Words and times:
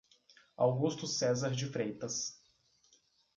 Augusto 0.57 1.05
Cesar 1.05 1.51
de 1.53 1.67
Freitas 1.67 2.41